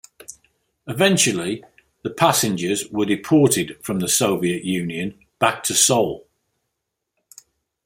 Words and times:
Eventually, 0.87 1.63
the 2.01 2.09
passengers 2.09 2.89
were 2.89 3.05
deported 3.05 3.77
from 3.83 3.99
the 3.99 4.07
Soviet 4.09 4.63
Union 4.65 5.13
back 5.37 5.61
to 5.65 5.75
Seoul. 5.75 6.25